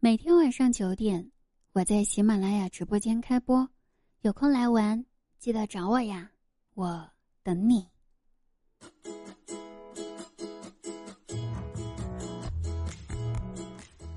[0.00, 1.28] 每天晚上九点，
[1.72, 3.68] 我在喜马拉雅直播间开播，
[4.20, 5.04] 有空来玩，
[5.40, 6.30] 记得找我呀，
[6.76, 7.04] 我
[7.42, 7.84] 等你。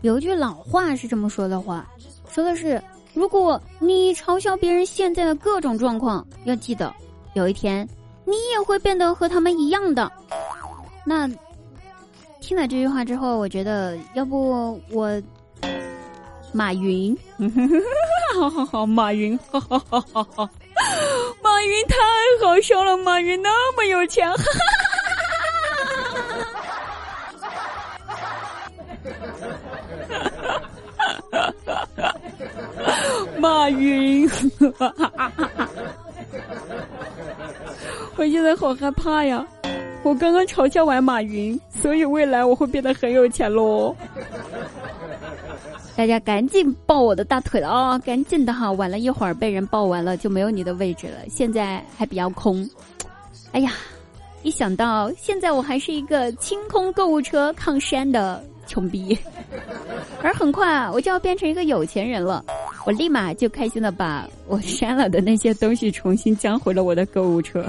[0.00, 1.86] 有句老话是这么说的话，
[2.30, 2.82] 说的是：
[3.12, 6.90] 如果你嘲笑别人现在的各种状况，要记得，
[7.34, 7.86] 有一天
[8.24, 10.10] 你也会变得和他们一样的。
[11.04, 11.28] 那
[12.40, 15.22] 听了这句话之后，我觉得，要不我。
[16.56, 17.14] 马云，
[18.34, 20.50] 好好好，马云，哈哈哈哈哈！
[21.42, 21.96] 马云太
[22.42, 24.42] 好笑了，马云那么有钱，哈哈
[31.30, 32.14] 哈哈哈！
[33.38, 34.34] 马云，哈
[34.78, 35.68] 哈哈哈哈！
[38.16, 39.46] 我现在好害怕呀！
[40.02, 43.94] 我刚刚嘲笑完马云，所以未来我会变得很有钱喽。
[45.96, 47.98] 大家赶紧抱我的大腿了啊！
[48.00, 51.20] 赶紧的哈，晚了一会儿被人抱完了就没有你的位置了。
[51.30, 52.68] 现在还比较空，
[53.52, 53.72] 哎呀，
[54.42, 59.18] 一想到现在我还是一个清空购物车抗山的穷逼，
[60.22, 62.44] 而很快我就要变成一个有钱人了，
[62.84, 67.64] 我立马就开心的把我删了的那些东西重新加回了我的购物车。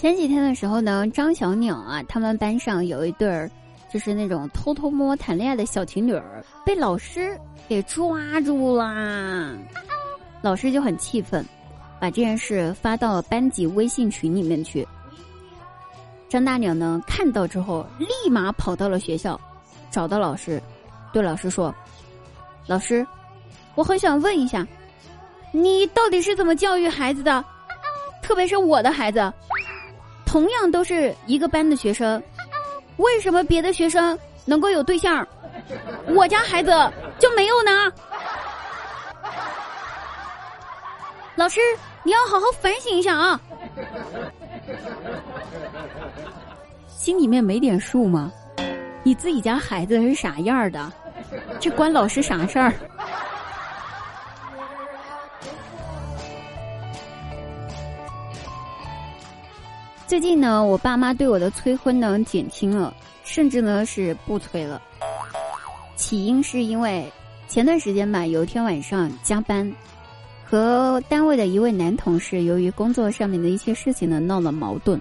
[0.00, 3.50] 前几天的时候呢，张小鸟啊，他们班上有一对儿，
[3.92, 9.52] 就是那种偷偷摸谈恋爱的小情侣儿，被老师给抓住啦。
[10.40, 11.44] 老师就很气愤，
[12.00, 14.88] 把这件事发到了班级微信群里面去。
[16.30, 19.38] 张大鸟呢看到之后，立马跑到了学校，
[19.90, 20.62] 找到老师，
[21.12, 21.74] 对老师说
[22.66, 23.06] ：“老师，
[23.74, 24.66] 我很想问一下，
[25.52, 27.44] 你到底是怎么教育孩子的？
[28.22, 29.30] 特别是我的孩子。”
[30.30, 32.22] 同样都是一个班的学生，
[32.98, 35.26] 为什么别的学生能够有对象，
[36.14, 36.70] 我家孩子
[37.18, 37.92] 就没有呢？
[41.34, 41.58] 老师，
[42.04, 43.40] 你要好好反省一下啊！
[46.86, 48.32] 心里面没点数吗？
[49.02, 50.92] 你自己家孩子是啥样的？
[51.58, 52.72] 这关老师啥事儿？
[60.10, 64.82] 最近呢，我爸妈对我的催婚呢减轻了，甚至呢是不催了。
[65.94, 67.08] 起因是因为
[67.46, 69.72] 前段时间吧，有一天晚上加班，
[70.44, 75.00] 和单位的一位男同事由于工作上面的一些事情呢闹了矛盾，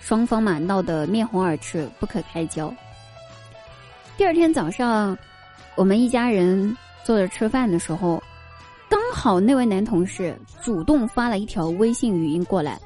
[0.00, 2.74] 双方嘛闹得面红耳赤，不可开交。
[4.16, 5.16] 第二天早上，
[5.76, 8.20] 我们一家人坐着吃饭的时候，
[8.88, 12.76] 刚好那位男同事主动发了一条微信语音过来。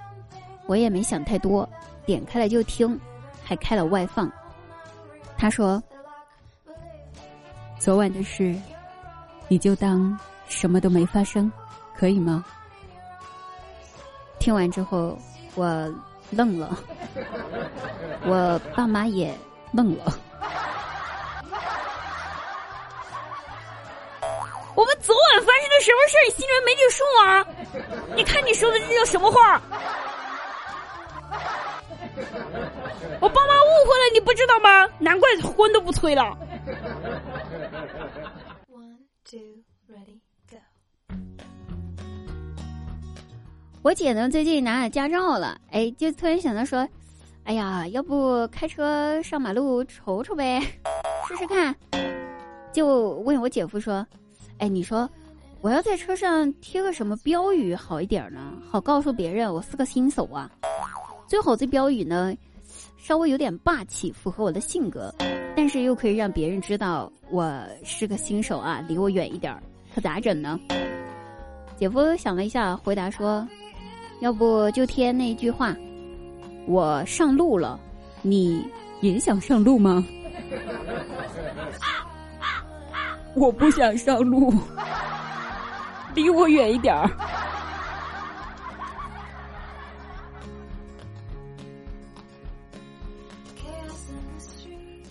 [0.67, 1.69] 我也没想太多，
[2.05, 2.99] 点开了就听，
[3.43, 4.31] 还开了外放。
[5.39, 5.83] 他说
[7.79, 8.55] ：“昨晚的事，
[9.49, 10.19] 你就当
[10.49, 11.51] 什么都没发生，
[11.97, 12.45] 可以吗？”
[14.41, 15.19] 听完之后，
[15.55, 15.67] 我
[16.31, 16.77] 愣了，
[18.27, 19.33] 我爸妈也
[19.73, 20.05] 愣了。
[24.75, 27.47] 我们昨晚发生了什么事你心里面没点数啊？
[28.15, 29.61] 你看你说的这叫什么话？
[33.77, 34.89] 误会了，你不知道吗？
[34.99, 36.37] 难怪婚都不催了。
[43.83, 46.89] 我姐呢，最近拿了驾照了，哎，就突然想到说，
[47.45, 50.61] 哎呀，要不开车上马路瞅瞅呗，
[51.29, 51.75] 试试看。
[52.73, 54.05] 就问我姐夫说，
[54.59, 55.09] 哎，你说
[55.61, 58.55] 我要在车上贴个什么标语好一点呢？
[58.69, 60.51] 好告诉别人我是个新手啊。
[61.29, 62.35] 最好这标语呢。
[63.07, 65.15] 稍微有点霸气，符合我的性格，
[65.55, 69.63] 但是又可以让别人知道我是个新手啊，离我远一点儿，
[69.95, 70.59] 可咋整呢？
[71.77, 73.47] 姐夫想了一下，回答说
[74.19, 75.73] ：“要不就贴那句话，
[76.67, 77.79] 我上路了，
[78.23, 78.67] 你
[79.01, 80.05] 也想上路吗？”
[83.37, 84.53] 我不想上路，
[86.13, 87.09] 离我远一点儿。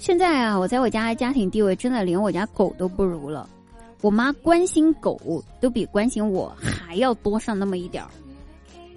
[0.06, 3.50] 现在啊，我在我家的家庭地位真的连我家狗都不如了。
[4.02, 5.20] 我妈关心狗
[5.60, 8.10] 都比关心我还要多上那么一点儿。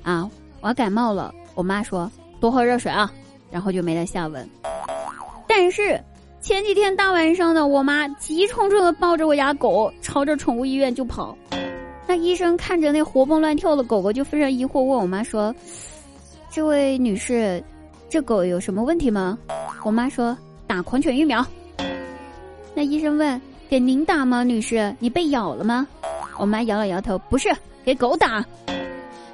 [0.03, 3.11] 啊，我感冒了，我妈说多喝热水啊，
[3.51, 4.47] 然后就没了下文。
[5.47, 5.99] 但是
[6.43, 11.35] 前几天大晚上的，我妈急冲冲的抱着我家狗朝着宠物医院就跑，
[12.07, 15.55] 那医生看着那活蹦乱跳的狗狗，就非常疑惑，问我妈说
[16.53, 17.65] ：“这位女士，
[18.11, 19.39] 这狗有什么问题吗？”
[19.85, 20.37] 我妈说
[20.69, 21.45] ：“打狂犬疫苗。”
[22.77, 24.95] 那医生问：“给您打吗，女士？
[25.01, 25.85] 你被咬了吗？”
[26.39, 27.49] 我妈摇了摇头：“不是，
[27.85, 28.45] 给狗打。”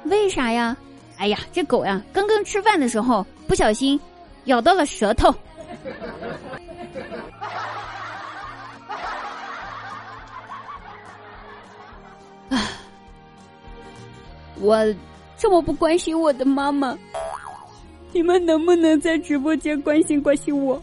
[0.05, 0.75] 为啥呀？
[1.17, 3.99] 哎呀，这狗呀，刚刚吃饭的时候不小心
[4.45, 5.29] 咬到了舌头。
[12.49, 12.69] 啊！
[14.59, 14.77] 我
[15.37, 16.97] 这么不关心我的妈妈，
[18.11, 20.81] 你们能不能在直播间关心关心我？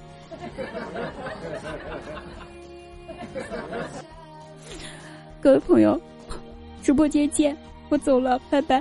[5.42, 6.00] 各位朋友，
[6.84, 7.56] 直播间见，
[7.88, 8.80] 我走了，拜拜。